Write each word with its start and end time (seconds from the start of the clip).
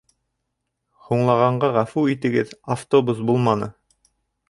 Һуңлағанға 1.09 1.71
ғәфү 1.77 2.07
итегеҙ, 2.17 2.57
автобус 2.79 3.25
булманы 3.31 3.73